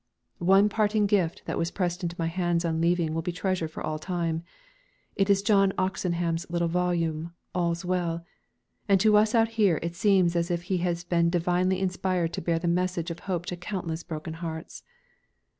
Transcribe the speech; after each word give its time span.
One 0.39 0.67
parting 0.67 1.05
gift 1.05 1.43
that 1.45 1.59
was 1.59 1.69
pressed 1.69 2.01
into 2.01 2.15
my 2.17 2.25
hands 2.25 2.65
on 2.65 2.81
leaving 2.81 3.13
will 3.13 3.21
be 3.21 3.31
treasured 3.31 3.69
for 3.69 3.83
all 3.83 3.99
time. 3.99 4.41
It 5.15 5.29
is 5.29 5.43
John 5.43 5.73
Oxenham's 5.77 6.49
little 6.49 6.67
volume 6.67 7.35
"All's 7.53 7.85
Well," 7.85 8.25
and 8.89 8.99
to 8.99 9.15
us 9.15 9.35
out 9.35 9.49
here 9.49 9.77
it 9.83 9.95
seems 9.95 10.35
as 10.35 10.49
if 10.49 10.63
he 10.63 10.77
has 10.77 11.03
been 11.03 11.29
divinely 11.29 11.79
inspired 11.79 12.33
to 12.33 12.41
bear 12.41 12.57
the 12.57 12.67
message 12.67 13.11
of 13.11 13.19
hope 13.19 13.45
to 13.45 13.55
countless 13.55 14.01
broken 14.01 14.33
hearts. 14.33 14.81